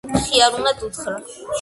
მხიარულად 0.13 0.81
უთხრა: 0.89 1.17